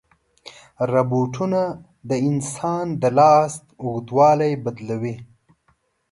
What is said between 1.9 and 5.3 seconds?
د انسان د لاس اوږدوالی بدلوي.